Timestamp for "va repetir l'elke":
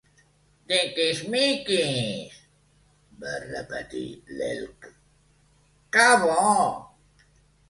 3.19-4.93